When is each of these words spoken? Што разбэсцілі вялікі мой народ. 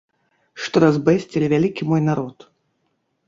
Што 0.61 0.75
разбэсцілі 0.85 1.51
вялікі 1.53 1.83
мой 1.91 2.01
народ. 2.09 2.37